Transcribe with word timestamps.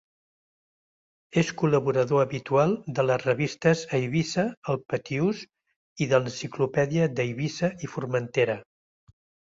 És 1.41 1.49
col·laborador 1.61 2.21
habitual 2.23 2.73
de 2.99 3.05
les 3.09 3.25
revistes 3.27 3.83
Eivissa, 3.99 4.47
El 4.75 4.79
Pitiús 4.95 5.45
i 6.07 6.09
de 6.15 6.21
l’Enciclopèdia 6.23 7.07
d'Eivissa 7.21 7.71
i 7.89 7.95
Formentera. 7.97 8.57